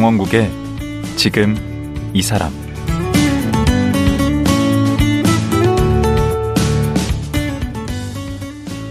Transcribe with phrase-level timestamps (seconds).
[0.00, 0.50] 강원국의
[1.16, 1.54] 지금
[2.14, 2.50] 이 사람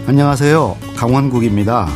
[0.06, 0.76] 안녕하세요.
[0.94, 1.88] 강원국입니다.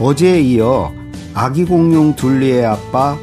[0.00, 0.92] 어제에 이어
[1.34, 3.16] 아기 공룡 둘리의 아빠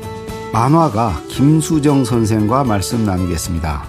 [0.53, 3.83] 만화가 김수정 선생과 말씀 나누겠습니다.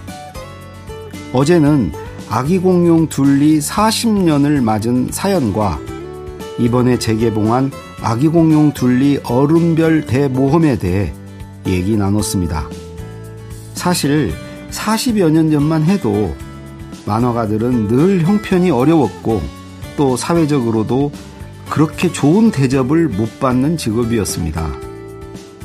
[1.31, 1.93] 어제는
[2.29, 5.79] 아기 공룡 둘리 40년을 맞은 사연과
[6.59, 7.71] 이번에 재개봉한
[8.07, 11.11] 아기 공룡 둘리 어른별 대모험에 대해
[11.65, 12.69] 얘기 나눴습니다.
[13.73, 14.31] 사실
[14.69, 16.35] 40여 년 전만 해도
[17.07, 19.41] 만화가들은 늘 형편이 어려웠고
[19.97, 21.11] 또 사회적으로도
[21.71, 24.71] 그렇게 좋은 대접을 못 받는 직업이었습니다.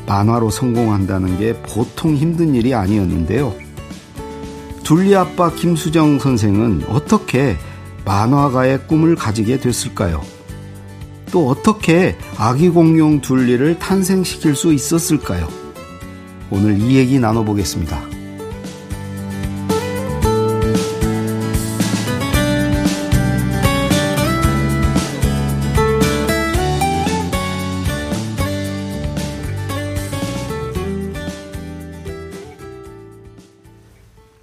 [0.07, 3.55] 만화로 성공한다는 게 보통 힘든 일이 아니었는데요.
[4.83, 7.59] 둘리 아빠 김수정 선생은 어떻게
[8.07, 10.23] 만화가의 꿈을 가지게 됐을까요?
[11.31, 15.49] 또 어떻게 아기 공룡 둘리를 탄생시킬 수 있었을까요?
[16.51, 18.01] 오늘 이 얘기 나눠보겠습니다.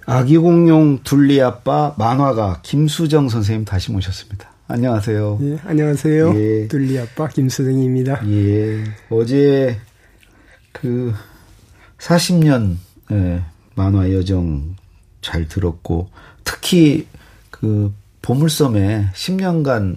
[0.06, 4.57] 아기 공룡 둘리 아빠 만화가 김수정 선생님 다시 모셨습니다.
[4.70, 5.38] 안녕하세요.
[5.40, 6.34] 예, 안녕하세요.
[6.36, 6.68] 예.
[6.68, 8.20] 둘리 아빠 김수정입니다.
[8.28, 8.84] 예.
[9.08, 9.78] 어제
[10.72, 11.14] 그
[11.96, 12.76] 40년
[13.10, 13.42] 예,
[13.74, 14.76] 만화 여정
[15.22, 16.10] 잘 들었고
[16.44, 17.06] 특히
[17.50, 19.96] 그 보물섬에 10년간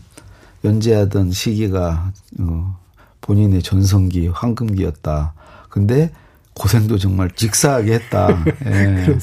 [0.63, 2.79] 연재하던 시기가 어,
[3.19, 5.33] 본인의 전성기 황금기였다.
[5.67, 6.11] 근데
[6.53, 8.45] 고생도 정말 직사하게 했다.
[8.67, 9.17] 예.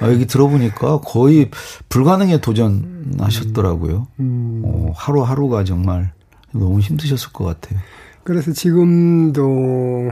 [0.00, 1.50] 아, 여기 들어보니까 거의
[1.88, 4.06] 불가능에 도전하셨더라고요.
[4.20, 4.62] 음.
[4.64, 6.12] 어, 하루하루가 정말
[6.52, 7.78] 너무 힘드셨을 것 같아요.
[8.24, 10.10] 그래서 지금도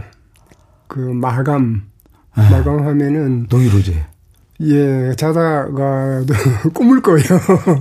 [0.86, 1.82] 그 마감,
[2.38, 2.44] 에.
[2.44, 2.50] 예.
[2.50, 3.46] 마감하면은.
[3.50, 4.04] 노이로제.
[4.60, 6.22] 예, 자다가
[6.72, 7.26] 꿈을 거예요.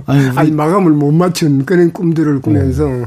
[0.06, 2.86] 아니, 아니, 마감을 못 맞춘 그런 꿈들을 꾸면서.
[2.86, 3.06] 어.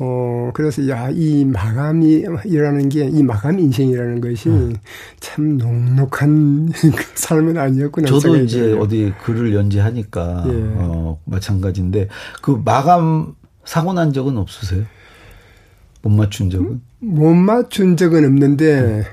[0.00, 4.76] 어, 그래서, 야, 이 마감이라는 게, 이 마감 인생이라는 것이 음.
[5.18, 6.70] 참 녹록한
[7.16, 8.06] 삶은 아니었구나.
[8.06, 8.78] 저도 이제 돼요.
[8.78, 10.52] 어디 글을 연재하니까, 예.
[10.76, 12.08] 어, 마찬가지인데,
[12.42, 14.84] 그 마감 사고 난 적은 없으세요?
[16.02, 16.80] 못 맞춘 적은?
[17.00, 19.04] 못 맞춘 적은 없는데,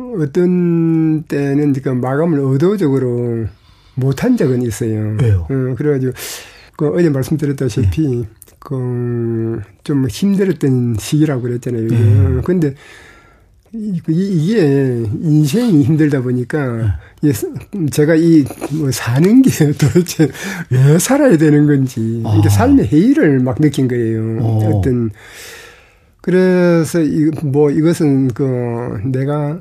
[0.00, 0.20] 음.
[0.20, 3.46] 어떤 때는 그 마감을 의도적으로
[3.94, 5.16] 못한 적은 있어요.
[5.22, 5.46] 왜요?
[5.48, 6.12] 어, 그래가지고,
[6.76, 8.45] 그 어제 말씀드렸다시피, 예.
[8.58, 11.82] 그좀 힘들었던 시기라고 그랬잖아요.
[11.90, 12.42] 음.
[12.44, 12.74] 근데
[13.72, 17.32] 이게 인생이 힘들다 보니까 네.
[17.90, 20.28] 제가 이 뭐 사는 게 도대체
[20.70, 22.36] 왜 살아야 되는 건지 아.
[22.38, 24.38] 이게 삶의 해이를 막 느낀 거예요.
[24.40, 24.70] 어.
[24.78, 25.10] 어떤
[26.22, 29.58] 그래서 이 뭐 이것은 그 내가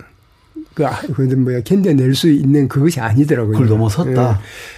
[0.75, 3.53] 그, 아, 그, 뭐야, 견뎌낼 수 있는 그것이 아니더라고요.
[3.53, 4.31] 그걸 넘어섰다.
[4.31, 4.35] 예.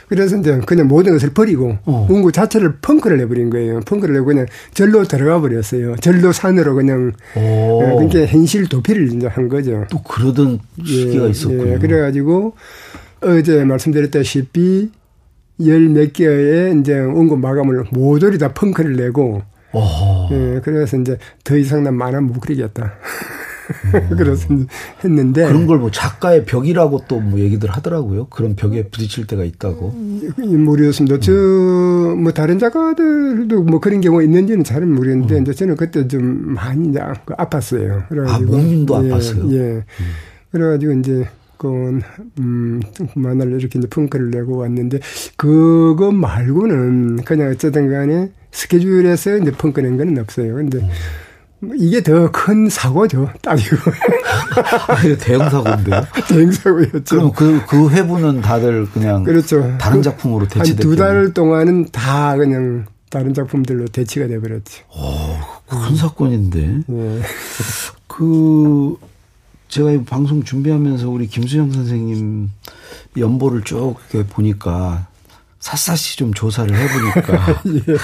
[0.08, 2.08] 그래서 이제 그냥 모든 것을 버리고, 어.
[2.10, 3.80] 운구 자체를 펑크를 해버린 거예요.
[3.82, 5.96] 펑크를 내고 그냥 절로 들어가 버렸어요.
[5.98, 9.86] 절로 산으로 그냥, 어, 그러니까 현실 도피를 이제 한 거죠.
[9.90, 11.74] 또 그러던 시기가 예, 있었군요.
[11.74, 11.78] 예.
[11.80, 12.54] 그래가지고,
[13.22, 14.92] 어제 말씀드렸다시피,
[15.66, 19.42] 열 몇 개의 이제 원고 마감을 모조리 다 펑크를 내고,
[19.74, 20.30] 어.
[20.32, 22.94] 예, 그래서 이제 더 이상 난 만화 못 그리겠다.
[24.18, 24.48] 그래서
[25.04, 28.28] 했는데 그런 걸 뭐 작가의 벽이라고 또 뭐 얘기들 하더라고요.
[28.28, 29.94] 그런 벽에 부딪힐 때가 있다고.
[30.38, 31.16] 모르겠습니다.
[31.16, 31.22] 음.
[31.22, 35.42] 저뭐 다른 작가들도 뭐 그런 경우가 있는지는 잘은 모르겠는데 음.
[35.42, 38.08] 이제 저는 그때 좀 많이 이제 아팠어요.
[38.08, 39.52] 그래가지고 아 몸도 예, 아팠어요.
[39.54, 39.58] 예.
[39.60, 39.84] 음.
[40.52, 42.00] 그래가지고 이제 그,
[42.40, 42.80] 음,
[43.16, 45.00] 만화를 이렇게 이제 펑크를 내고 왔는데,
[45.38, 50.54] 그거 말고는 그냥 어쨌든 간에 스케줄에서 이제 펑크 낸 거는 없어요.
[50.54, 50.88] 근데, 음.
[51.78, 53.78] 이게 더 큰 사고죠, 따지고.
[54.90, 56.06] 아, 이거 대형 사고인데요?
[56.30, 57.16] 대형 사고였죠.
[57.16, 59.24] 그럼 그, 그 회부는 다들 그냥.
[59.24, 59.76] 그렇죠.
[59.80, 60.88] 다른 작품으로 대치됐죠.
[60.88, 64.84] 한두달 동안은 다 그냥 다른 작품들로 대치가 돼버렸죠.
[64.90, 65.38] 오,
[65.68, 66.82] 큰 사건인데.
[66.86, 67.22] 네.
[68.08, 68.96] 그,
[69.70, 72.52] 제가 이 방송 준비하면서 우리 김수영 선생님
[73.18, 75.08] 연보를 쭉 이렇게 보니까
[75.60, 77.62] 샅샅이 좀 조사를 해보니까.
[77.90, 77.98] 예.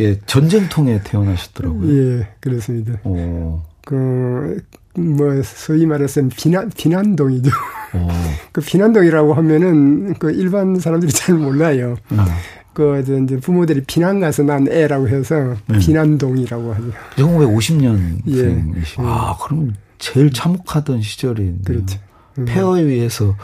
[0.00, 1.92] 예, 전쟁통에 태어나셨더라고요.
[1.92, 2.98] 예, 그렇습니다.
[3.04, 3.60] 오.
[3.84, 4.62] 그,
[4.94, 7.50] 뭐, 소위 말해서 비난, 비난동이죠.
[8.52, 11.96] 그 비난동이라고 하면은 그 일반 사람들이 잘 몰라요.
[12.12, 12.18] 음.
[12.72, 15.78] 그, 이제 부모들이 비난 가서 난 애라고 해서 네.
[15.78, 16.92] 비난동이라고 하죠.
[17.16, 18.18] 1950년.
[18.28, 18.64] 예.
[18.98, 21.98] 아, 그럼 제일 참혹하던 시절이 그렇죠.
[22.38, 22.44] 음.
[22.44, 23.36] 폐허에 의해서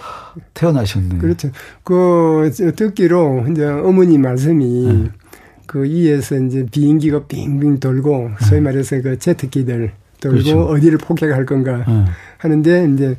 [0.55, 1.21] 태어나셨네요.
[1.21, 1.51] 그렇죠.
[1.83, 5.11] 그, 듣기로 이제 어머니 말씀이 네.
[5.67, 8.61] 그 위에서 이제 비행기가 빙빙 돌고 소위 네.
[8.61, 10.63] 말해서 그 제트기들 돌고 그렇죠.
[10.65, 12.05] 어디를 폭격할 건가 네.
[12.39, 13.17] 하는데 이제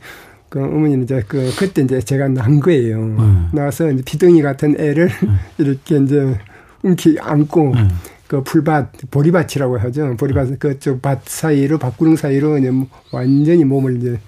[0.50, 3.06] 그 어머니는 이제 그 그때 이제 제가 난 거예요.
[3.06, 3.48] 네.
[3.54, 5.30] 나와서 이제 비둥이 같은 애를 네.
[5.60, 6.38] 이렇게 이제
[6.84, 7.88] 움키 안고 네.
[8.28, 10.16] 그 풀밭 보리밭이라고 하죠.
[10.18, 12.72] 보리밭 그쪽 밭 사이로 밭구릉 사이로 이제
[13.12, 14.20] 완전히 몸을 이제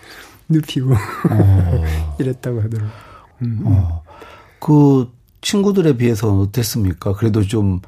[0.49, 1.83] 눕히고 어.
[2.19, 2.91] 이랬다고 하더라고요.
[3.43, 3.61] 음.
[3.65, 4.03] 어.
[4.59, 5.09] 그
[5.41, 7.13] 친구들에 비해서 어땠습니까?
[7.13, 7.79] 그래도 좀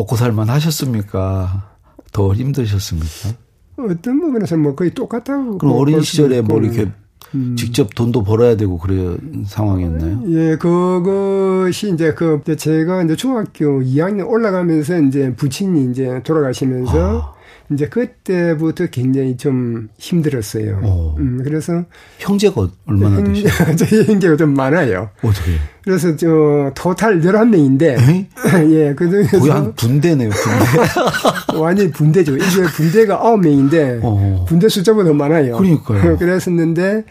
[0.00, 1.70] 먹고 살만 하셨습니까?
[2.12, 3.38] 더 힘드셨습니까?
[3.78, 5.58] 어떤 부분에서 뭐 거의 똑같다고.
[5.58, 6.90] 그럼 어린 시절에 뭐 이렇게
[7.34, 7.54] 음.
[7.56, 10.22] 직접 돈도 벌어야 되고 그런 상황이었나요?
[10.28, 17.39] 예, 그것이 이제 그 제가 이제 중학교 2학년 올라가면서 이제 부친이 이제 돌아가시면서 아.
[17.72, 20.80] 이제 그때부터 굉장히 좀 힘들었어요.
[20.82, 21.14] 어.
[21.18, 21.84] 음, 그래서
[22.18, 25.10] 형제가 얼마나 형, 되시요 저희 형제가 좀 많아요.
[25.22, 25.52] 어떻게?
[25.84, 28.26] 그래서 저 토탈 11명인데
[28.74, 31.56] 예, 그중에서 거의 한 분대네요, 분대.
[31.58, 32.36] 완전히 분대죠.
[32.36, 34.44] 이게 분대가 9명인데 어.
[34.48, 35.56] 분대 숫자보다 더 많아요.
[35.56, 36.18] 그러니까요.
[36.18, 37.04] 그랬었는데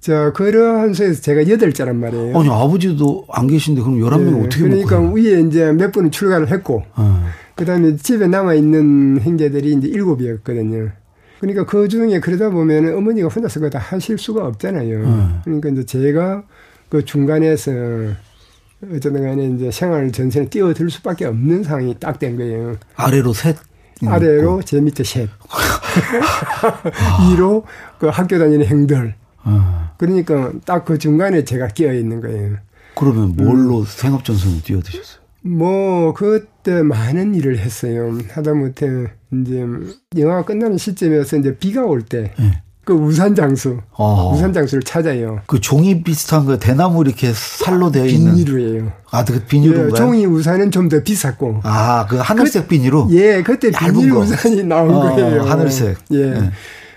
[0.00, 2.38] 자, 그러한 소에서 제가 여덟자란 말이에요.
[2.38, 6.84] 아니, 아버지도 안 계신데 그럼 11명 예, 어떻게 그러니까 위에 이제 몇 분은 출가를 했고
[6.94, 7.26] 어.
[7.56, 10.90] 그 다음에 집에 남아있는 형제들이 이제 일곱이었거든요.
[11.40, 14.96] 그러니까 그 중에 그러다 보면 어머니가 혼자서 그거 다 하실 수가 없잖아요.
[14.98, 15.40] 음.
[15.44, 16.44] 그러니까 이제 제가
[16.88, 17.70] 그 중간에서
[18.94, 22.76] 어쨌든 간에 이제 생활 전선에 뛰어들 수밖에 없는 상황이 딱 된 거예요.
[22.94, 23.56] 아래로 셋?
[24.06, 25.28] 아래로 제 밑에 셋.
[27.32, 27.64] 위로
[27.98, 29.14] 그 학교 다니는 형들.
[29.42, 29.92] 아.
[29.98, 32.56] 그러니까 딱 그 중간에 제가 끼어 있는 거예요.
[32.94, 33.84] 그러면 뭘로 음.
[33.86, 35.25] 생업전선을 뛰어드셨어요?
[35.46, 38.18] 뭐 그때 많은 일을 했어요.
[38.30, 38.86] 하다못해
[39.32, 39.64] 이제
[40.16, 42.62] 영화가 끝나는 시점에서 이제 비가 올때 네.
[42.84, 44.32] 그 우산 장수, 어.
[44.32, 45.40] 우산 장수를 찾아요.
[45.46, 48.92] 그 종이 비슷한 거 대나무 이렇게 살로 되어 있는 비닐이에요.
[49.10, 49.88] 아, 그 비닐인가요?
[49.88, 51.62] 예, 종이 우산은 좀 더 비쌌고.
[51.64, 53.08] 아, 그 하늘색 그, 비닐로?
[53.10, 54.20] 예, 그때 비닐 거.
[54.20, 55.42] 우산이 나온 어, 거예요.
[55.42, 55.98] 하늘색.
[56.12, 56.30] 예.
[56.30, 56.50] 네.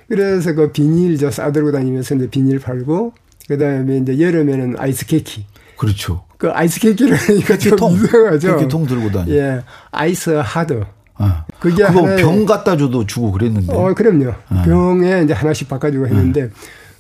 [0.08, 3.14] 그래서 그 비닐 저 싸들고 다니면서 이제 비닐 팔고
[3.48, 5.42] 그다음에 이제 여름에는 아이스 케이크.
[5.80, 6.26] 그렇죠.
[6.38, 8.68] 그 아이스 케이크를 하니까 좀 통, 이상하죠.
[8.68, 9.32] 통 들고 다니.
[9.32, 9.62] 예,
[9.92, 10.84] 아이스 하드.
[11.16, 13.74] 아, 그게 그거 병 갖다 줘도 주고 그랬는데.
[13.74, 14.34] 어, 그럼요.
[14.50, 14.64] 아.
[14.64, 16.52] 병에 이제 하나씩 바꿔주고 했는데 음.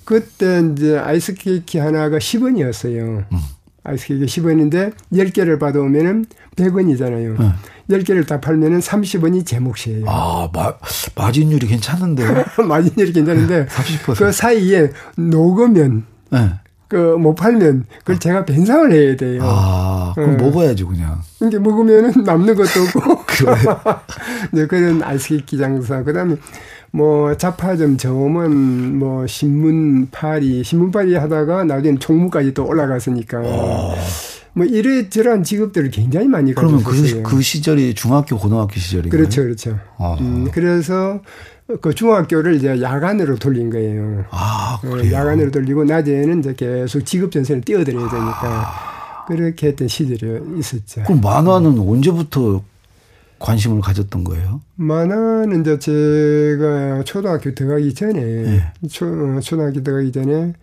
[0.06, 3.26] 그때 이제 아이스 케이크 하나가 10원이었어요.
[3.31, 3.38] 음.
[3.84, 7.40] 아이스 케이크 10원인데 10개를 받아오면은 100원이잖아요.
[7.40, 7.54] 음.
[7.90, 10.06] 10개를 다 팔면은 30원이 제 몫이에요.
[10.08, 10.74] 아, 마,
[11.16, 12.46] 마진율이 괜찮은데요?
[12.66, 14.16] 마진율이 괜찮은데 30%.
[14.16, 16.52] 그 사이에 녹으면 네.
[16.90, 18.20] 그 못 팔면 그걸 아.
[18.20, 19.42] 제가 변상을 해야 돼요.
[19.44, 20.44] 아, 그럼 네.
[20.44, 21.22] 먹어야지 그냥.
[21.42, 23.26] 이게 먹으면은 남는 것도 없고.
[23.30, 23.56] 그래.
[24.52, 26.04] 네, 그런 아이스케이크 장사.
[26.04, 26.36] 그다음에
[26.92, 33.38] 뭐 자파점 점은 뭐 신문팔이 신문팔이 하다가 나중에 총무까지 또 올라갔으니까.
[33.38, 33.96] 아.
[34.54, 39.12] 뭐 이래저래한 직업들을 굉장히 많이 가지고 그러면 그, 그 시절이 중학교 고등학교 시절인가요?
[39.12, 39.80] 그렇죠, 그렇죠.
[40.00, 40.18] 아.
[40.20, 41.22] 음, 그래서
[41.81, 44.25] 그 중학교를 이제 야간으로 돌린 거예요.
[44.31, 45.13] 아, 어, 그래요?
[45.13, 49.25] 야간으로 돌리고 낮에는 이제 계속 직업 전선을 뛰어들어야 되니까 아.
[49.27, 51.04] 그렇게 했던 시절이 있었죠.
[51.04, 51.88] 그럼 만화는 음.
[51.88, 52.64] 언제부터
[53.38, 54.61] 관심을 가졌던 거예요?
[54.76, 58.64] 만화는 이제 제가 초등학교 들어가기 전에 네.
[58.90, 60.54] 초, 어, 초등학교 들어가기 전에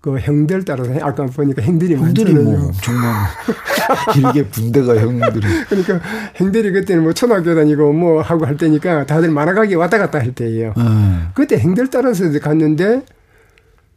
[0.00, 3.26] 그 형들 따라서 아까 보니까 형들이 형들이 뭐 정말
[4.14, 6.00] 길게 분대가 형들이 그러니까
[6.36, 10.34] 형들이 그때는 뭐 초등학교 다니고 뭐 하고 할 때니까 다들 만화 가게 왔다 갔다 할
[10.34, 10.72] 때예요.
[10.78, 11.28] 음.
[11.34, 13.02] 그때 형들 따라서 갔는데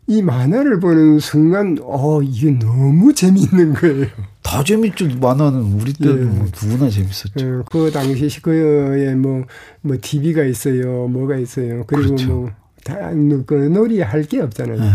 [0.08, 4.08] 이 만화를 보는 순간 어 이게 너무 재미있는 거예요.
[4.42, 5.08] 다 재밌죠.
[5.22, 6.26] 만화는 우리 때는 예.
[6.26, 7.32] 뭐 누구나 재밌었죠.
[7.40, 7.64] 예.
[7.72, 9.44] 그 당시 그에 뭐뭐
[9.80, 11.08] 뭐 TV가 있어요.
[11.08, 11.86] 뭐가 있어요.
[11.88, 12.50] 그리고 그렇죠.
[12.86, 13.12] 뭐다
[13.46, 14.84] 그 놀이 할 게 없잖아요.
[14.84, 14.92] 예.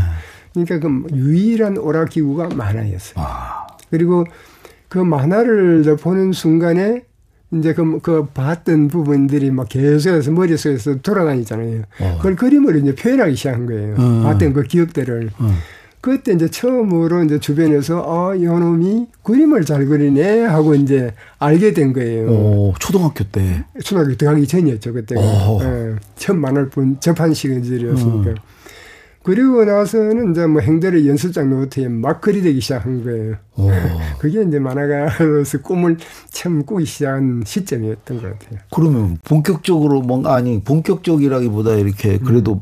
[0.54, 3.14] 그러니까 그 유일한 오락기구가 만화였어요.
[3.16, 3.66] 아.
[3.90, 4.24] 그리고
[4.88, 7.04] 그 만화를 보는 순간에
[7.52, 11.82] 이제 그, 그 봤던 부분들이 막 계속해서 머릿속에서 돌아다니잖아요.
[12.00, 12.14] 어.
[12.18, 13.94] 그걸 그림으로 이제 표현하기 시작한 거예요.
[13.98, 14.22] 어.
[14.24, 15.30] 봤던 그 기억들을.
[15.38, 15.54] 어.
[16.00, 21.92] 그때 이제 처음으로 이제 주변에서 어, 이 놈이 그림을 잘 그리네 하고 이제 알게 된
[21.92, 22.28] 거예요.
[22.28, 23.64] 오, 초등학교 때.
[23.82, 25.20] 초등학교 들어가기 전이었죠, 그때가.
[25.20, 28.34] 예, 처음 만화를 본 접한 시간들이었으니까.
[29.28, 29.34] 어.
[29.34, 33.36] 그리고 나서는 이제 뭐 행대를 연습장 노트에 막 그리되기 시작한 거예요.
[33.56, 33.70] 오.
[34.18, 35.96] 그게 이제 만화가로서 꿈을
[36.30, 38.58] 처음 꾸기 시작한 시점이었던 것 같아요.
[38.74, 42.60] 그러면 본격적으로 뭔가 아니 본격적이라기보다 이렇게 그래도 음.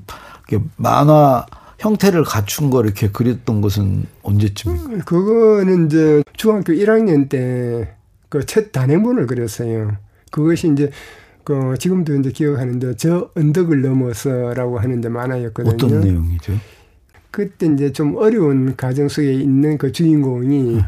[0.49, 1.47] 이렇게 만화
[1.79, 4.93] 형태를 갖춘 거 이렇게 그렸던 것은 언제쯤입니까?
[4.93, 7.97] 음, 그거는 이제 중학교 1학년 때
[8.29, 9.97] 그 첫 단행본을 그렸어요.
[10.31, 10.91] 그것이 이제
[11.47, 15.75] 그 지금도 이제 기억하는데 저 언덕을 넘어서라고 하는 데 만화였거든요.
[15.75, 16.55] 어떤 내용이죠?
[17.31, 20.85] 그때 이제 좀 어려운 가정 속에 있는 그 주인공이 네.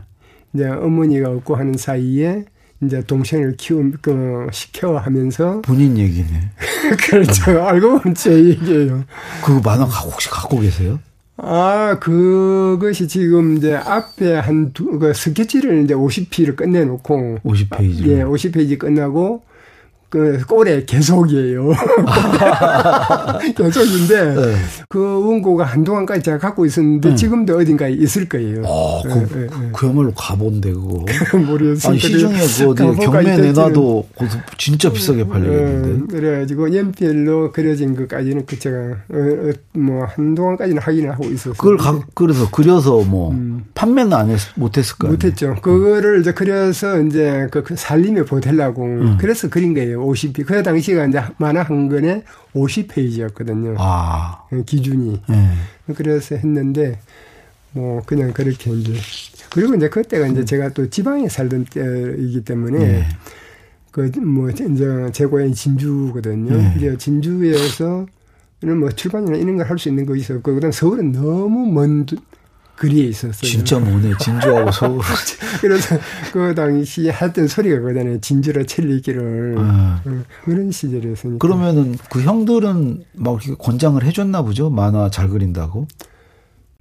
[0.52, 2.44] 이제 어머니가 없고 하는 사이에
[2.82, 5.62] 이제 동생을 키우, 그, 시켜 하면서.
[5.64, 6.50] 본인 얘기네.
[7.08, 7.62] 그렇죠.
[7.62, 9.04] 알고 보면 제 얘기예요.
[9.44, 10.98] 그 만화 혹시 갖고 계세요?
[11.36, 17.38] 아, 그것이 지금 이제 앞에 한 두, 그 스케치를 이제 50피를 끝내놓고.
[17.44, 18.08] 50페이지.
[18.08, 19.44] 예, 50페이지 끝나고,
[20.10, 21.68] 그 꼴의 계속이에요.
[23.54, 24.54] 계속인데 네.
[24.88, 27.16] 그 원고가 한동안까지 제가 갖고 있었는데 음.
[27.16, 28.62] 지금도 어딘가에 있을 거예요.
[28.64, 31.04] 아, 그, 네, 네, 그야말로 가본데 그거.
[31.36, 31.90] 모르겠어요.
[31.90, 32.38] 아니 시중에
[32.74, 34.08] 그 경매 내놔도
[34.56, 36.16] 진짜 비싸게 팔리겠는데.
[36.16, 41.52] 그래가지고 연필로 그려진 것까지는 그 제가 어, 어, 뭐 한동안까지는 확인을 하고 있었어요.
[41.52, 43.64] 그걸 가, 그래서 그려서 뭐 음.
[43.74, 45.12] 판매는 안 했, 못했을 거예요.
[45.12, 45.56] 못했죠.
[45.60, 49.18] 그거를 이제 그려서 이제 그, 그 살림에 보태려고 음.
[49.20, 49.97] 그래서 그린 거예요.
[50.04, 50.44] 50피.
[50.46, 52.22] 그 당시가 이제 만화 한 권에
[52.54, 53.76] 50페이지였거든요.
[53.78, 54.44] 아.
[54.66, 55.20] 기준이.
[55.28, 55.50] 네.
[55.96, 56.98] 그래서 했는데,
[57.72, 58.94] 뭐, 그냥 그렇게 이제.
[59.50, 63.04] 그리고 이제 그때가 이제 제가 또 지방에 살던 때이기 때문에, 네.
[63.90, 64.66] 그, 뭐, 이제
[65.12, 66.56] 제 고향이 진주거든요.
[66.56, 66.74] 네.
[66.76, 68.06] 이제 진주에서,
[68.62, 72.04] 뭐 출판이나 이런 걸 할 수 있는 거 있었고, 그 다음 서울은 너무 먼
[72.78, 73.42] 거리에 있었어요.
[73.42, 75.00] 진짜 뭐네, 진주하고 서울.
[75.60, 75.96] 그래서
[76.32, 78.20] 그 당시 했던 소리가 그거잖아요.
[78.20, 79.56] 진주라 첼리기를.
[79.58, 80.00] 아.
[80.04, 81.38] 어, 그런 시절이었으니까.
[81.38, 84.70] 그러면은 그 형들은 막 권장을 해줬나 보죠?
[84.70, 85.86] 만화 잘 그린다고?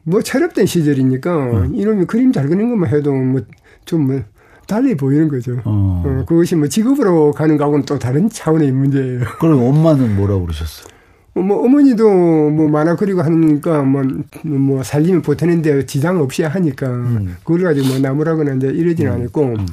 [0.03, 1.75] 뭐 철없던 시절이니까 음.
[1.75, 4.21] 이놈이 그림 잘 그리는 것만 해도 뭐좀 뭐
[4.67, 5.53] 달리 보이는 거죠.
[5.65, 6.03] 어.
[6.05, 6.25] 어.
[6.27, 9.21] 그것이 뭐 직업으로 가는 거하고는 또 다른 차원의 문제예요.
[9.39, 10.96] 그럼 엄마는 뭐라고 그러셨어요?
[11.41, 12.09] 뭐 어머니도
[12.49, 14.03] 뭐 만화 그리고 하니까 뭐,
[14.43, 17.35] 뭐 살림을 보태는데 지장 없이 하니까 음.
[17.43, 19.15] 그걸 가지고 뭐 나무라거나 이제 이러지는 음.
[19.15, 19.67] 않았고 음.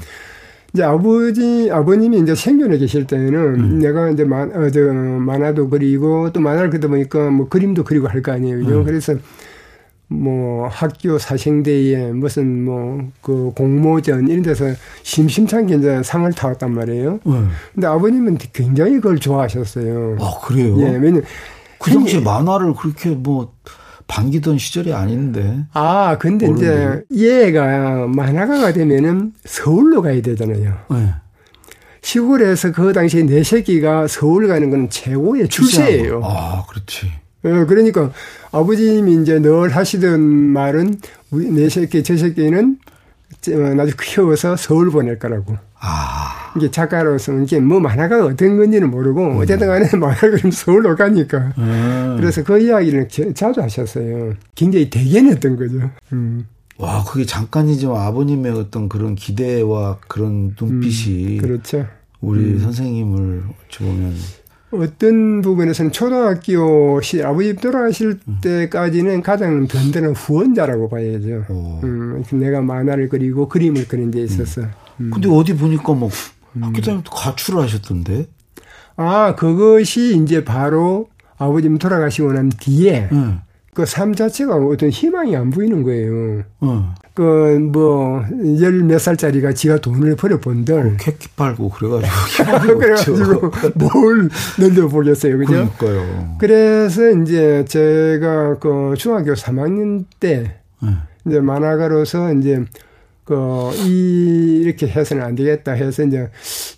[0.73, 3.79] 이제 아버지 아버님이 이제 생존해 계실 때는 음.
[3.79, 8.23] 내가 이제 만, 어, 저 만화도 그리고 또 만화를 그리다 보니까 뭐 그림도 그리고 할
[8.23, 8.57] 거 아니에요.
[8.59, 8.85] 음.
[8.85, 9.15] 그래서
[10.09, 14.67] 뭐 학교 사생대회 무슨 뭐 그 공모전 이런 데서
[15.03, 17.21] 심심찮게 이제 상을 타왔단 말이에요.
[17.27, 17.49] 음.
[17.73, 20.19] 근데 아버님은 굉장히 그걸 좋아하셨어요.
[20.21, 20.77] 아 그래요?
[20.81, 21.23] 예, 왜냐면
[21.85, 23.55] 그 당시에 만화를 그렇게 뭐
[24.07, 25.65] 반기던 시절이 아닌데.
[25.73, 26.49] 아, 근데.
[26.51, 30.75] 이제 얘가 만화가가 되면은 서울로 가야 되잖아요.
[30.91, 31.15] 네.
[32.03, 36.21] 시골에서 그 당시에 내 새끼가 서울 가는 건 최고의 출세예요.
[36.23, 37.07] 아, 그렇지.
[37.45, 38.11] 어, 그러니까
[38.53, 40.99] 아버님이 이제 늘 하시던 말은
[41.31, 42.79] 내 새끼, 저 새끼는
[43.47, 45.57] 나중에 키워서 서울 보낼 거라고.
[45.85, 46.53] 아.
[46.57, 49.37] 이게 작가로서 이게 뭐 만화가 어떤 건지는 모르고 음.
[49.39, 51.53] 어쨌든 간에 만화 그림 서울로 가니까.
[51.59, 52.17] 음.
[52.19, 54.35] 그래서 그 이야기를 자주 하셨어요.
[54.55, 55.91] 굉장히 대견했던 거죠.
[56.13, 56.47] 음.
[56.79, 61.39] 와, 그게 잠깐이지만 아버님의 어떤 그런 기대와 그런 눈빛이.
[61.39, 61.87] 음, 그렇죠.
[62.21, 62.59] 우리 음.
[62.59, 64.15] 선생님을 어찌 보면.
[64.71, 68.39] 어떤 부분에서는 초등학교 시 아버지 돌아가실 음.
[68.43, 71.45] 때까지는 가장 든든한 후원자라고 봐야죠.
[71.85, 74.63] 음, 내가 만화를 그리고 그림을 그리는 데 있어서.
[75.01, 75.11] 음.
[75.13, 76.11] 근데 어디 보니까 뭐
[76.61, 78.27] 학교 다닐 때 가출을 하셨던데?
[78.97, 83.41] 아, 그것이 이제 바로 아버님 돌아가시고 난 뒤에 음.
[83.75, 86.45] 그삶 자체가 어떤 희망이 안 보이는 거예요.
[86.61, 86.95] 어.
[87.15, 88.25] 그뭐
[88.61, 95.39] 열 몇 살짜리가 지가 돈을 버려 본들 어, 캐키 팔고 그래가지고 그래가지고 뭘 늘려 보겠어요,
[95.39, 95.71] 그죠?
[95.79, 96.37] 그러니까요.
[96.39, 100.89] 그래서 이제 제가 그 중학교 3학년 때 네.
[101.27, 102.65] 이제 만화가로서 이제
[103.25, 106.29] 그, 이, 이렇게 해서는 안 되겠다 해서 이제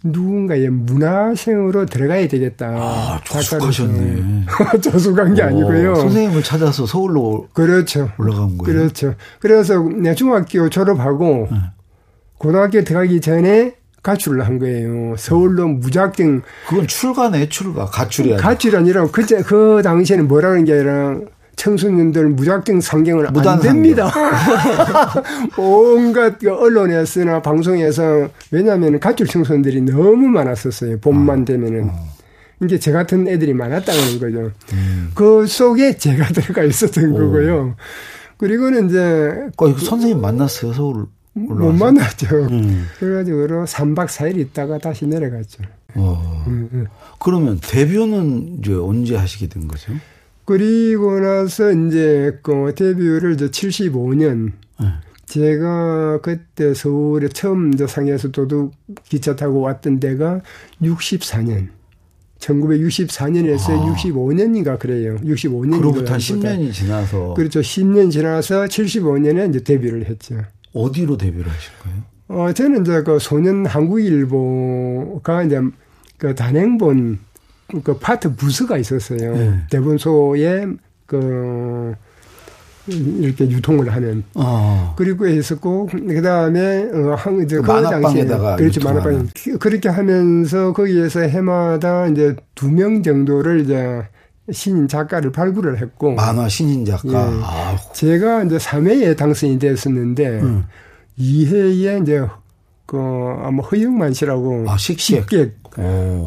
[0.05, 2.67] 누군가의 문화생으로 들어가야 되겠다.
[2.69, 4.47] 아, 조숙하셨네.
[4.83, 5.95] 조숙한 게 오, 아니고요.
[5.95, 7.49] 선생님을 찾아서 서울로.
[7.53, 8.11] 그렇죠.
[8.19, 8.63] 올라간 거예요.
[8.65, 9.15] 그렇죠.
[9.41, 11.59] 그래서 내 중학교 졸업하고 네.
[12.39, 15.17] 고등학교 들어가기 전에 가출을 한 거예요.
[15.17, 16.43] 서울로 무작정.
[16.69, 17.87] 그건 출가네, 출가.
[17.87, 18.49] 가출이 아니라.
[18.49, 21.19] 가출이 아니라, 그, 그 당시에는 뭐라는 게 아니라
[21.57, 24.13] 청소년들 무작정 상경을 안 됩니다.
[25.57, 30.99] 온갖 그 언론에서나 방송에서 왜냐하면 가출 청소년들이 너무 많았었어요.
[31.01, 31.45] 봄만 아.
[31.45, 31.91] 되면은.
[32.63, 34.51] 이제 제 같은 애들이 많았다는 거죠.
[34.73, 35.11] 음.
[35.15, 37.19] 그 속에 제가 들어가 있었던 오.
[37.19, 37.77] 거고요.
[38.39, 39.51] 그리고는 이제.
[39.57, 42.35] 그 선생님 만났어요, 서울 못 만났죠.
[42.51, 42.87] 음.
[42.99, 45.65] 그래가지고 3박 4일 있다가 다시 내려갔죠.
[45.95, 46.45] 어.
[46.47, 46.87] 음, 음.
[47.19, 49.93] 그러면 데뷔는 이제 언제 하시게 된 거죠?
[50.47, 54.87] 그리고 나서 이제 그 데뷔를 이제 75년 네.
[55.27, 58.73] 제가 그때 서울에 처음 이제 상해에서 도둑
[59.05, 60.41] 기차 타고 왔던 데가
[60.81, 61.69] 64년.
[62.39, 63.95] 1964년에서 아.
[63.95, 65.17] 65년인가 그래요.
[65.17, 65.79] 65년.
[65.79, 67.35] 그로부터 한 10년이 지나서.
[67.35, 67.61] 그렇죠.
[67.61, 70.37] 10년 지나서 75년에 이제 데뷔를 했죠.
[70.73, 72.03] 어디로 데뷔를 하실 거예요?
[72.29, 75.61] 어, 저는 이제 그 소년 한국일보가 이제
[76.19, 77.19] 그 단행본
[77.83, 79.37] 그 파트 부스가 있었어요.
[79.37, 79.61] 네.
[79.71, 80.67] 대본소에
[81.07, 81.95] 그
[82.89, 84.23] 이렇게 유통을 하는.
[84.35, 84.95] 어.
[84.97, 88.55] 그리고 했었고, 그 다음에, 어, 한, 이제 그 만화방에다가.
[88.57, 89.29] 그렇죠, 만화방.
[89.59, 94.03] 그렇게 하면서 거기에서 해마다 이제 두 명 정도를 이제
[94.53, 96.13] 신인 작가를 발굴을 했고.
[96.15, 97.09] 만화 신인 작가.
[97.09, 97.41] 예.
[97.43, 97.77] 아.
[97.93, 100.65] 제가 이제 3회에 당선이 됐었는데, 음.
[101.19, 102.25] 2회에 이제
[102.87, 102.97] 그
[103.43, 105.57] 아마 허영만 씨라고 아, 식객.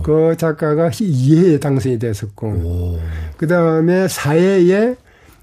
[0.04, 3.00] 그 작가가 2회에 당선이 됐었고
[3.38, 4.98] 그다음에 4회에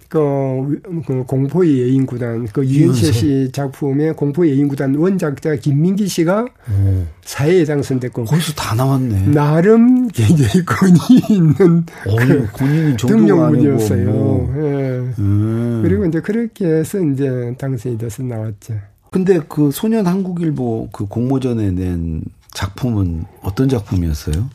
[0.09, 7.05] 그, 그 공포의 여인구단 그 유현세 씨 작품의 공포의 여인구단 원작자 김민기 씨가 오.
[7.25, 9.33] 사회에 당선됐고 거기서 다 나왔네.
[9.33, 14.11] 나름 굉장히 권위 있는 그 권위 등용문이었어요.
[14.11, 14.55] 뭐.
[14.59, 15.13] 예.
[15.19, 15.81] 음.
[15.83, 18.75] 그리고 이제 그렇게 해서 이제 당선이 돼서 나왔죠.
[19.17, 22.21] 근데 그 소년 한국일보 그 공모전에 낸
[22.53, 24.51] 작품은 어떤 작품이었어요?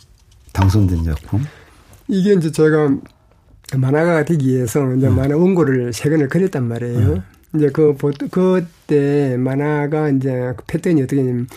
[0.54, 1.42] 당선된 작품?
[2.08, 2.96] 이게 이제 제가
[3.76, 5.16] 만화가가 되기 위해서 이제 음.
[5.16, 7.08] 만화 원고를 세 권을 그렸단 말이에요.
[7.14, 7.24] 음.
[7.56, 7.98] 이제 그,
[8.30, 11.48] 그때 만화가 이제 패턴이 어떻게 냐면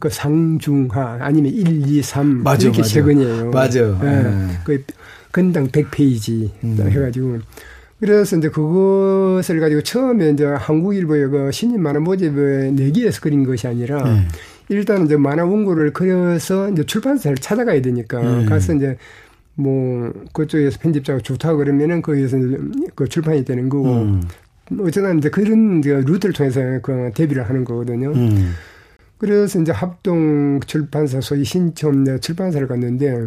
[0.00, 2.92] 그 상중하 아니면 1, 2, 3 맞아, 이렇게 맞아.
[2.92, 3.50] 세 권이에요.
[3.52, 3.80] 맞아.
[4.00, 4.22] 네.
[4.24, 4.58] 네.
[4.64, 4.84] 그
[5.30, 6.76] 건당 100페이지 음.
[6.80, 7.38] 해가지고
[8.00, 14.02] 그래서 이제 그것을 가지고 처음에 이제 한국일보의 그 신인 만화 모집을 내기에서 그린 것이 아니라
[14.02, 14.26] 네.
[14.70, 18.46] 일단 이제 만화 원고를 그려서 이제 출판사를 찾아가야 되니까 네.
[18.46, 18.96] 가서 이제
[19.54, 22.38] 뭐 그쪽에서 편집자가 좋다 그러면은 거기에서
[22.94, 24.22] 그 출판이 되는 거고 음.
[24.80, 28.12] 어쨌든 이제 그런 이제 루트를 통해서 그 데뷔를 하는 거거든요.
[28.12, 28.54] 음.
[29.18, 33.26] 그래서 이제 합동 출판사 소위 신촌 출판사를 갔는데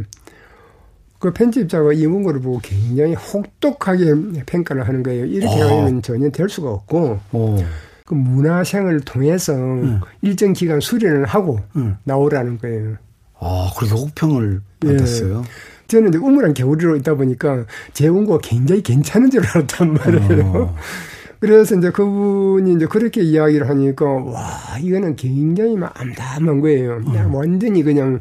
[1.23, 5.23] 그 편집자가 이 문구를 보고 굉장히 혹독하게 평가를 하는 거예요.
[5.23, 5.79] 이렇게 어.
[5.79, 7.63] 하면 전혀 될 수가 없고 오.
[8.05, 10.01] 그 문화생을 통해서 음.
[10.21, 11.95] 일정 기간 수련을 하고 음.
[12.03, 12.97] 나오라는 거예요.
[13.39, 15.43] 아, 그렇게 혹평을 받았어요?
[15.45, 15.87] 예.
[15.87, 20.45] 저는 이제 우물한 겨울이로 있다 보니까 제 원고가 굉장히 괜찮은 줄 알았단 말이에요.
[20.53, 20.75] 어.
[21.39, 24.49] 그래서 이제 그분이 이제 그렇게 이야기를 하니까 와
[24.81, 27.01] 이거는 굉장히 막 암담한 거예요.
[27.01, 27.37] 그냥 어.
[27.37, 28.19] 완전히 그냥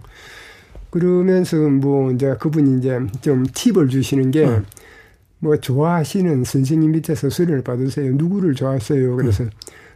[0.93, 4.63] 그러면서 뭐 이제 그분이 이제 좀 팁을 주시는 게 어.
[5.39, 8.13] 뭐 좋아하시는 선생님 밑에서 수련을 받으세요.
[8.15, 9.17] 누구를 좋아하세요?
[9.17, 9.51] 그래서 음.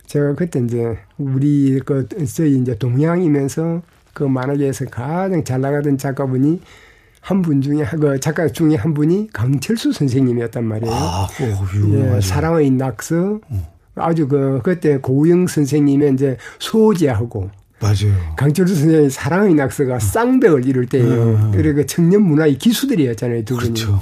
[0.06, 3.82] 제가 그때 이제 우리 그 저희 이제 동양이면서
[4.14, 6.60] 그 만화계에서 가장 잘 나가던 작가분이
[7.20, 10.94] 한 분 중에 그 작가 중에 한 분이 강철수 선생님이었단 말이에요.
[10.94, 13.40] 아, 오, 예, 사랑의 낙서.
[13.50, 13.62] 음.
[13.96, 18.34] 아주 그 그때 고우영 선생님의 이제 소재하고 맞아요.
[18.36, 21.22] 강철수 선생의 사랑의 낙서가 쌍벽을 이룰 때예요.
[21.22, 21.52] 음.
[21.52, 23.74] 그리고 그 청년 문화의 기수들이었잖아요, 두 분이.
[23.74, 24.00] 그렇죠.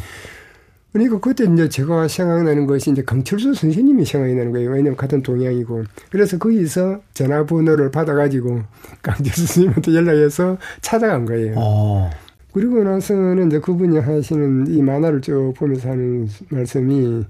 [0.92, 4.70] 그러니까 그때 이제 제가 생각나는 것이 이제 강철수 선생님이 생각이 나는 거예요.
[4.70, 5.82] 왜냐면 같은 동양이고.
[6.08, 8.62] 그래서 거기서 전화번호를 받아가지고
[9.02, 11.54] 강철수 선생님한테 연락해서 찾아간 거예요.
[11.56, 12.10] 어.
[12.52, 17.24] 그리고 나서는 이제 그분이 하시는 이 만화를 쭉 보면서 하는 말씀이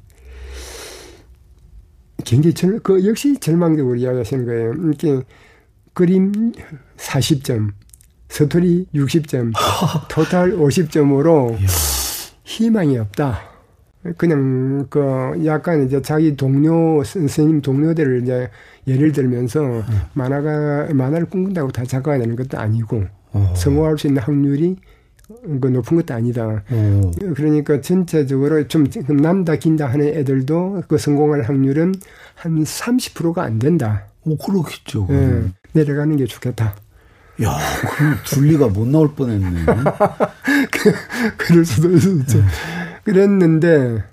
[2.23, 4.75] 굉장히 절, 그 역시 절망적으로 이야기하시는 거예요.
[4.75, 5.23] 이렇게
[5.95, 6.53] 그림
[6.97, 7.71] 40점,
[8.29, 9.53] 스토리 60점,
[10.11, 11.57] 토탈 50점으로
[12.43, 13.55] 희망이 없다.
[14.19, 15.01] 그냥 그
[15.47, 18.51] 약간 이제 자기 동료 선생님 동료들을 이제
[18.87, 19.85] 예를 들면서 음.
[20.13, 23.55] 만화가 만화를 꿈꾼다고 다 작가가 되는 것도 아니고 어.
[23.57, 24.77] 성공할 수 있는 확률이
[25.61, 26.63] 그 높은 것도 아니다.
[26.69, 27.11] 어.
[27.35, 31.95] 그러니까 전체적으로 좀 남다 긴다 하는 애들도 그 성공할 확률은
[32.35, 34.07] 한 30%가 안 된다.
[34.25, 35.07] 오, 그렇겠죠.
[35.11, 35.45] 예.
[35.73, 36.75] 내려가는 게 좋겠다.
[37.43, 37.57] 야,
[37.97, 39.65] 그럼 둘리가 못 나올 뻔했네.
[40.71, 40.93] 그,
[41.37, 42.39] 그럴 수도 있었죠.
[42.39, 42.45] 네.
[43.03, 44.05] 그랬는데,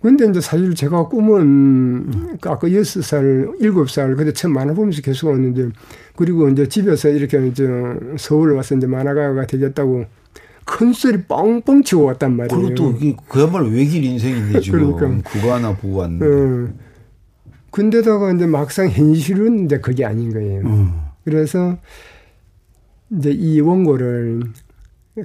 [0.00, 5.28] 근데 이제 사실 제가 꿈은 아까 여섯 살, 일곱 살, 그때 처음 만화 보면서 계속
[5.28, 5.70] 왔는데,
[6.16, 7.66] 그리고 이제 집에서 이렇게 이제
[8.16, 10.04] 서울 와서 이제 만화가가 되겠다고
[10.64, 12.74] 큰 소리 뻥뻥 치고 왔단 말이에요.
[12.74, 12.96] 그것도
[13.28, 14.94] 그야말로 외길 인생인데 지금.
[14.94, 15.30] 그러니까.
[15.30, 16.26] 그거 하나 보고 왔는데.
[16.26, 16.89] 어.
[17.70, 20.60] 근데다가 이제 막상 현실은 이제 그게 아닌 거예요.
[20.62, 20.92] 음.
[21.24, 21.76] 그래서
[23.10, 24.42] 이제 이 원고를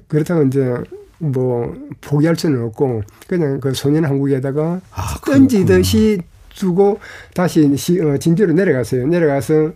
[0.08, 0.76] 그렇다고 이제
[1.18, 6.20] 뭐 포기할 수는 없고 그냥 그 소년 한국에다가 아, 던지듯이
[6.56, 7.00] 두고
[7.34, 9.08] 다시 시, 어, 진주로 내려갔어요.
[9.08, 9.74] 내려가서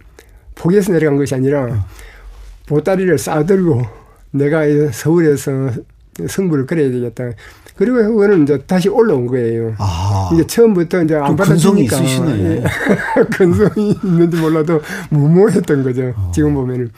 [0.56, 1.80] 포기해서 내려간 것이 아니라 음.
[2.68, 3.82] 보따리를 싸들고
[4.32, 5.72] 내가 서울에서
[6.28, 7.32] 승부를 끌어야 되겠다.
[7.80, 9.74] 그리고 그거는 이제 다시 올라온 거예요.
[9.78, 10.30] 아.
[10.34, 11.98] 이제 처음부터 이제 안 받아주니까.
[11.98, 12.63] 있으시네.
[13.32, 16.13] 근성이 있는지 몰라도 무모했던 거죠.
[16.13, 16.30] 어.
[16.36, 16.92] 지금 보면은.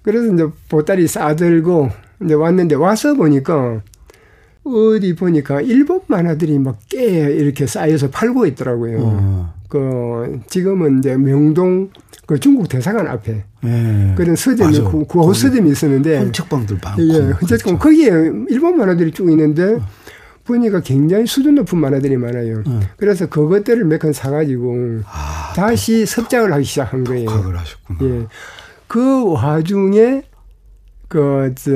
[0.00, 1.90] 그래서 이제 보따리 싸들고
[2.24, 3.82] 이제 왔는데 와서 보니까
[4.66, 8.98] 어디 보니까 일본 만화들이 막꽤 이렇게 쌓여서 팔고 있더라고요.
[9.00, 9.54] 어.
[9.68, 11.90] 그 지금은 이제 명동
[12.26, 14.14] 그 중국 대사관 앞에 예.
[14.16, 17.78] 그런 서점이 구호 서점이 있었는데 헌책방들 많고 예, 헌책방 그렇죠.
[17.78, 18.10] 거기에
[18.48, 19.80] 일본 만화들이 쭉 있는데 어.
[20.44, 22.62] 보니까 굉장히 수준 높은 만화들이 많아요.
[22.66, 22.80] 음.
[22.96, 27.28] 그래서 그것들을 몇 권 사가지고 아, 다시 섭작을 하기 시작한 거예요.
[28.02, 28.26] 예.
[28.86, 30.22] 그 와중에
[31.08, 31.70] 그, 저,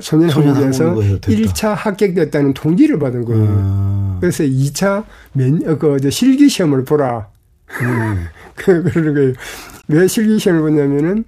[0.00, 3.46] 소년한국에서 1차 합격됐다는 통지를 받은 거예요.
[3.48, 4.18] 아.
[4.20, 7.28] 그래서 2차 면, 어, 그, 저, 실기 시험을 보라.
[7.82, 8.26] 음.
[8.54, 9.32] 그, 그러는 거예요.
[9.88, 11.24] 왜 실기 시험을 보냐면은,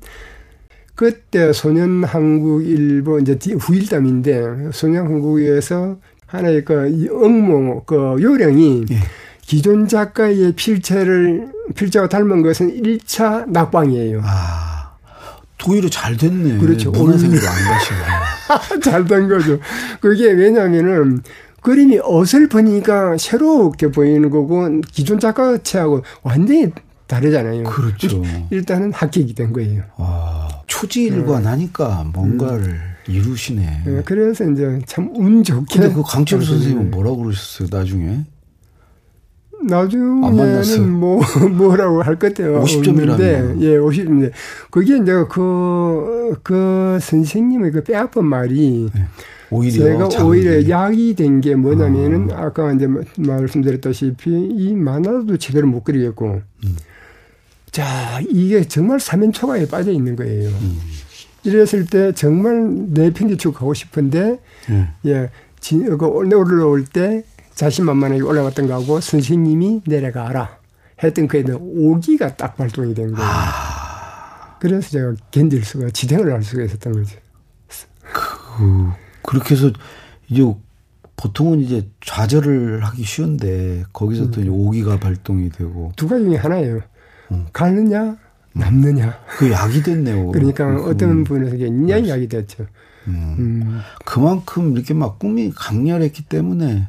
[0.94, 8.96] 그때 소년한국 일본, 이제 후일담인데, 소년한국에서 하나의 그, 업무, 그, 요령이, 예.
[9.40, 14.20] 기존 작가의 필체를, 필체와 닮은 것은 1차 낙방이에요.
[14.22, 14.67] 아.
[15.58, 16.58] 도의로 잘 됐네.
[16.58, 16.90] 그렇죠.
[16.90, 18.80] 문화생도 안 가시고.
[18.82, 19.58] 잘 된 거죠.
[20.00, 21.22] 그게 왜냐면은
[21.62, 26.70] 그림이 어설프니까 새롭게 보이는 거고 기존 작가체하고 완전히
[27.08, 27.64] 다르잖아요.
[27.64, 28.22] 그렇죠.
[28.50, 29.82] 일단은 합격이 된 거예요.
[29.96, 32.10] 아, 초지일관하니까 네.
[32.14, 32.80] 뭔가를 음.
[33.08, 33.82] 이루시네.
[33.86, 35.80] 네, 그래서 이제 참 운 좋게.
[35.80, 38.20] 근데 그 강철 선생님은 뭐라고 그러셨어요, 나중에?
[39.66, 41.20] 나중에는 뭐
[41.56, 44.30] 뭐라고 할 것도 없는데 예 50인데
[44.70, 49.02] 그게 이제 그그 그 선생님의 그 빼앗은 말이 네.
[49.50, 50.24] 오히려 제가.
[50.24, 52.52] 오히려 약이 된 게 뭐냐면은 아.
[52.52, 56.76] 까 이제 말씀드렸다시피 이 만화도 제대로 못 그리겠고 음.
[57.70, 60.48] 자 이게 정말 사면초가에 빠져 있는 거예요.
[60.50, 60.78] 음.
[61.44, 64.38] 이랬을 때 정말 내 편집축 가고 싶은데
[64.70, 64.88] 음.
[65.06, 67.24] 예 진, 그 올라올 때
[67.58, 70.58] 자신만만하게 올라갔던 거하고 선생님이 내려가라
[71.02, 73.28] 했던 그에는 오기가 딱 발동이 된 거예요.
[73.28, 74.56] 아.
[74.60, 77.16] 그래서 제가 견딜 수가 지탱을 할 수가 있었던 거죠.
[78.12, 78.92] 그,
[79.22, 79.72] 그렇게 해서
[80.28, 80.44] 이제
[81.16, 84.50] 보통은 이제 좌절을 하기 쉬운데 거기서 또 음.
[84.50, 86.80] 오기가 발동이 되고 두 가지 중에 하나예요.
[87.32, 87.46] 음.
[87.52, 88.16] 가느냐
[88.52, 89.18] 남느냐.
[89.36, 90.30] 그 약이 됐네요.
[90.30, 92.66] 그러니까 그, 어떤 분에서 굉장히 약이 됐죠.
[93.08, 93.34] 음.
[93.38, 93.80] 음.
[94.04, 96.88] 그만큼 이렇게 막 꿈이 강렬했기 때문에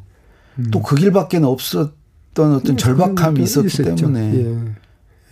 [0.59, 0.71] 음.
[0.71, 1.93] 또그 길밖에 없었던
[2.35, 3.95] 어떤 음, 절박함이 있었기 있었죠.
[3.95, 4.79] 때문에 예.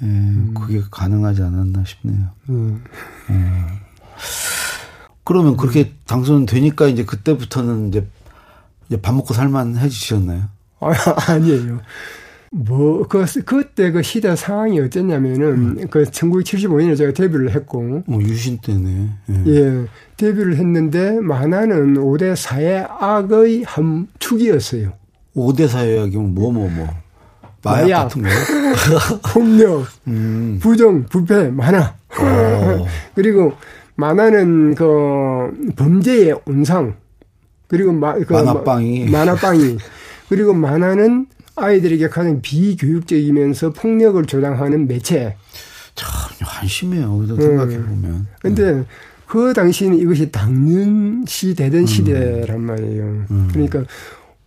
[0.02, 0.54] 예, 음.
[0.58, 2.28] 그게 가능하지 않았나 싶네요.
[2.50, 2.84] 음.
[3.30, 3.36] 예.
[5.24, 8.08] 그러면 그렇게 당선되니까 이제 그때부터는 이제,
[8.88, 10.44] 이제 밥 먹고 살만해지셨나요?
[10.80, 10.94] 아,
[11.28, 11.82] 아니에요.
[12.52, 15.88] 뭐, 그, 그때 그 시대 상황이 어땠냐면은, 음.
[15.90, 18.04] 그 1975년에 제가 데뷔를 했고.
[18.08, 19.10] 어, 유신 때네.
[19.30, 19.44] 예.
[19.48, 19.86] 예.
[20.16, 24.94] 데뷔를 했는데, 만화는 5대 4의 악의 한 축이었어요.
[25.38, 26.88] 5대 사회학이면 뭐, 뭐, 뭐.
[27.64, 28.30] 마약, 마약 같은 거.
[29.34, 30.58] 폭력, 음.
[30.62, 31.96] 부정, 부패, 만화.
[32.20, 32.86] 어.
[33.14, 33.54] 그리고
[33.96, 36.96] 만화는 그 범죄의 온상.
[37.68, 39.10] 그리고 마, 그 만화빵이.
[39.10, 39.78] 만화빵이.
[40.30, 45.36] 그리고 만화는 아이들에게 가장 비교육적이면서 폭력을 조장하는 매체.
[45.96, 46.10] 참
[46.42, 47.18] 한심해요.
[47.18, 47.42] 그래서 음.
[47.42, 48.28] 생각해 보면.
[48.42, 48.84] 근데 네.
[49.28, 51.86] 그 당시는 이것이 당연시 되던 음.
[51.86, 53.04] 시대란 말이에요.
[53.30, 53.50] 음.
[53.52, 53.84] 그러니까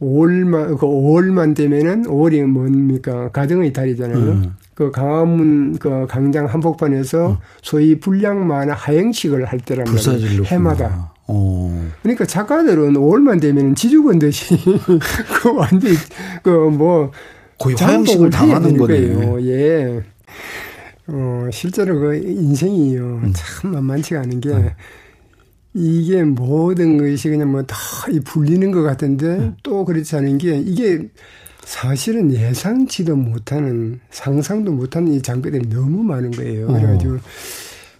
[0.00, 3.30] 5월만, 그 5월만 되면은 5월이 뭡니까?
[3.30, 4.16] 가정의 달이잖아요.
[4.16, 4.56] 음.
[4.74, 7.36] 그 강화문 그 강장 한복판에서 음.
[7.60, 10.44] 소위 불량 만화 하행식을 할 때란 말이에요.
[10.44, 11.12] 해마다.
[11.26, 11.68] 오.
[11.68, 11.90] 어.
[12.02, 14.56] 그러니까 작가들은 5월만 되면 지죽은 듯이
[15.42, 15.94] 그 완전히
[16.42, 17.10] 그뭐
[17.58, 19.40] 거의 화형식을 당하는 거예요.
[19.42, 20.02] 예.
[21.08, 23.02] 어, 실제로 그 인생이요.
[23.02, 23.32] 음.
[23.34, 24.74] 참 만만치가 않은 게 네.
[25.74, 27.76] 이게 모든 것이 그냥 뭐다
[28.24, 29.54] 불리는 것 같은데 네.
[29.62, 31.09] 또 그렇지 않은 게 이게
[31.64, 36.68] 사실은 예상치도 못하는 상상도 못하는 이 장비들이 너무 많은 거예요.
[36.68, 36.72] 어.
[36.72, 37.18] 그래가지고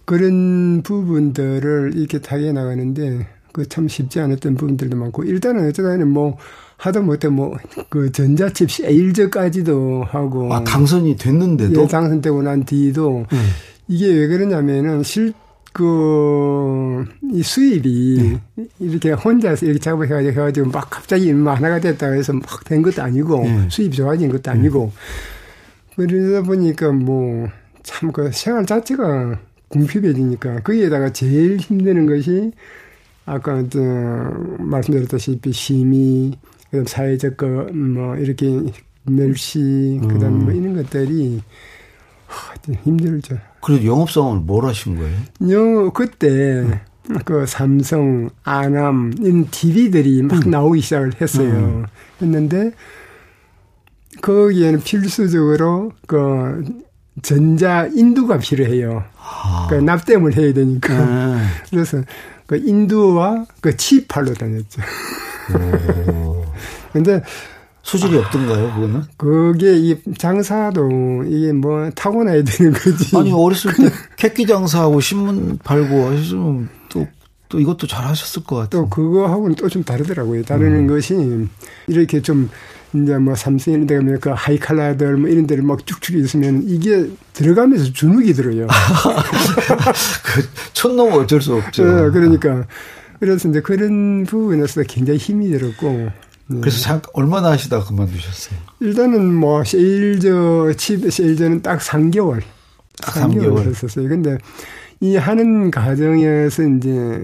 [0.05, 6.37] 그런 부분들을 이렇게 타게 나가는데 그 참 쉽지 않았던 부분들도 많고 일단은 어쩌다는 뭐
[6.77, 7.57] 하다 못해 뭐
[7.89, 13.49] 그 전자칩 세일즈까지도 하고 아 당선이 됐는데도 예, 당선되고 난 뒤도 음.
[13.87, 15.33] 이게 왜 그러냐면은 실
[15.73, 18.65] 그, 이 수입이 네.
[18.79, 23.43] 이렇게 혼자서 이렇게 작업해가지고 해가지고 막 갑자기 뭐 하나가 됐다고 해서 막 된 것도 아니고
[23.43, 23.67] 네.
[23.69, 24.91] 수입이 좋아진 것도 아니고
[25.97, 26.05] 네.
[26.07, 27.49] 그러다 보니까 뭐
[27.83, 32.51] 참 그 생활 자체가 궁핍해지니까 거기에다가 제일 힘드는 것이
[33.25, 33.79] 아까 저
[34.59, 36.33] 말씀드렸다시피 심의
[36.69, 38.45] 그다음 사회적 거뭐 이렇게
[39.03, 40.61] 멸시 그다음 뭐 음.
[40.61, 41.41] 이런 것들이
[42.83, 43.37] 힘들죠.
[43.61, 45.17] 그래도 영업사원을 뭘 하신 거예요?
[45.49, 46.29] 영 그때
[46.63, 46.81] 네.
[47.25, 50.51] 그 삼성, 아남 이런 TV들이 막 음.
[50.51, 51.49] 나오기 시작을 했어요.
[51.49, 51.85] 음.
[52.21, 52.71] 했는데
[54.21, 56.63] 거기에는 필수적으로 그
[57.21, 59.03] 전자 인두가 필요해요.
[59.17, 59.67] 아.
[59.69, 60.93] 그 납땜을 해야 되니까.
[60.93, 61.47] 아.
[61.69, 62.01] 그래서
[62.45, 64.81] 그 인두와 그 치팔로 다녔죠.
[66.93, 67.21] 근데
[67.83, 69.03] 소질이 아, 없던가요, 그거는?
[69.17, 73.17] 그게 이 장사도 이게 뭐 타고나야 되는 거지.
[73.17, 77.07] 아니 어렸을 때 캐끼 장사하고 신문 팔고 하시면 또
[77.51, 78.83] 또 이것도 잘 하셨을 것 같아요.
[78.83, 80.43] 또 그거하고는 또 좀 다르더라고요.
[80.43, 80.87] 다른 음.
[80.87, 81.15] 것이
[81.87, 82.49] 이렇게 좀
[82.93, 87.09] 이제 뭐 삼성 이런 데 가면 그 하이칼라들 뭐 이런 데를 막 쭉쭉 있으면 이게
[87.33, 88.67] 들어가면서 주눅이 들어요.
[90.25, 91.85] 그 촌놈 어쩔 수 없죠.
[91.85, 92.65] 네, 그러니까
[93.19, 96.09] 그래서 이제 그런 부분에서 굉장히 힘이 들었고.
[96.55, 96.61] 네.
[96.61, 98.57] 그래서 잠깐 얼마나 하시다 그만두셨어요?
[98.79, 102.41] 일단은 뭐 세일저 칩 세일저는 딱 3개월.
[103.01, 104.07] 딱 3개월 했었어요.
[104.09, 104.37] 근데
[104.99, 107.23] 이 하는 과정에서 이제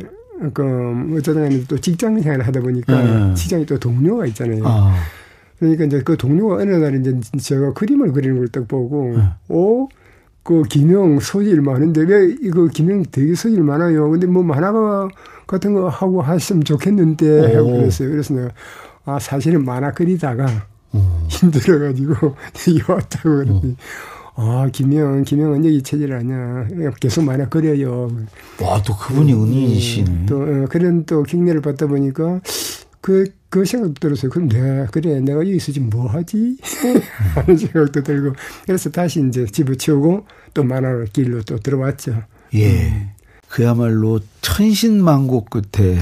[0.54, 3.34] 그 어쩌다 또 직장 생활을 하다 보니까 네.
[3.34, 4.64] 직장에 또 동료가 있잖아요.
[4.66, 4.96] 아.
[5.60, 9.24] 그러니까 이제 그 동료가 어느 날 이제 제가 그림을 그리는 걸 딱 보고, 네.
[9.50, 9.88] 어?
[10.44, 14.10] 그 김영 소질 많은데 왜 이거 김영 되게 소질 많아요.
[14.10, 15.10] 근데 뭐 만화가
[15.46, 18.10] 같은 거 하고 하시면 좋겠는데 하고 그랬어요.
[18.10, 18.50] 그래서 내가
[19.08, 21.00] 아 사실은 만화 그리다가 오.
[21.30, 22.14] 힘들어가지고
[22.68, 23.76] 여기 왔다고 그러더니
[24.36, 26.68] 아 김영 김영은 여기 체질 아니야.
[27.00, 28.12] 계속 만화 그려요.
[28.62, 30.26] 와 또 그분이 은인이시네.
[30.28, 32.42] 또 어, 그런 또 경례를 받다 보니까
[33.00, 34.30] 그, 그 생각도 들었어요.
[34.30, 36.58] 그럼 내가, 그래, 내가 여기 있으지 뭐 하지?
[37.36, 38.36] 하는 생각도 들고.
[38.66, 42.24] 그래서 다시 이제 집어치우고 또 만화를 길로 또 들어왔죠.
[42.56, 42.90] 예.
[42.90, 43.10] 음.
[43.48, 45.98] 그야말로 천신만고 끝에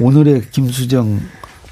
[0.00, 1.20] 오늘의 김수정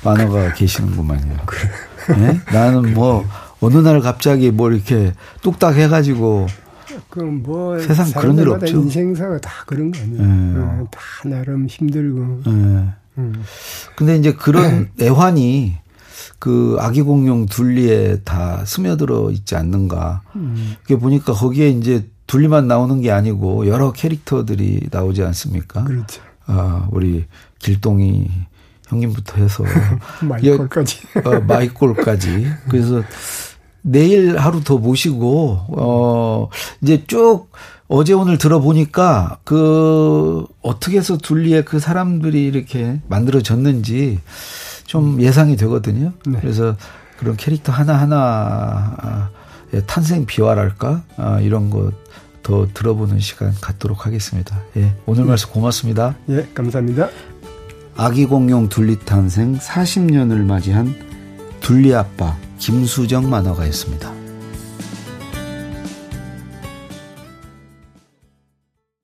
[0.04, 1.36] 만화가 계시는구만요.
[1.46, 1.70] 그래.
[2.18, 2.40] 네?
[2.52, 3.24] 나는 뭐,
[3.60, 6.46] 어느 날 갑자기 뭐 이렇게 뚝딱 해가지고
[7.10, 8.78] 그뭐 세상 그런 일 없죠.
[8.78, 10.22] 인생사가 다 그런 거 아니에요.
[10.22, 10.60] 네.
[10.60, 12.50] 어, 다 나름 힘들고.
[12.50, 12.88] 네.
[13.18, 13.44] 음.
[13.96, 15.76] 근데 이제 그런 애환이
[16.38, 20.22] 그 아기 공룡 둘리에 다 스며들어 있지 않는가.
[20.36, 20.76] 음.
[20.82, 25.84] 그게 보니까 거기에 이제 둘리만 나오는 게 아니고 여러 캐릭터들이 나오지 않습니까?
[25.84, 26.22] 그렇죠.
[26.46, 27.26] 아, 우리
[27.58, 28.30] 길동이
[28.90, 29.64] 형님부터 해서
[30.22, 31.00] 마이콜까지.
[31.24, 32.46] 어, 마이콜까지.
[32.68, 33.03] 그래서
[33.83, 36.48] 내일 하루 더 모시고 어
[36.83, 37.48] 이제 쭉
[37.88, 44.20] 어제 오늘 들어보니까 그 어떻게 해서 둘리에 그 사람들이 이렇게 만들어졌는지
[44.85, 46.12] 좀 예상이 되거든요.
[46.26, 46.38] 네.
[46.40, 46.76] 그래서
[47.18, 49.31] 그런 캐릭터 하나하나
[49.72, 51.92] 의 탄생 비화랄까 아, 이런 것
[52.42, 54.61] 더 들어보는 시간 갖도록 하겠습니다.
[54.76, 55.29] 예, 오늘 네.
[55.29, 56.16] 말씀 고맙습니다.
[56.31, 57.09] 예, 감사합니다.
[58.02, 60.94] 아기 공룡 둘리 탄생 40년을 맞이한
[61.60, 64.10] 둘리 아빠 김수정 만화가였습니다.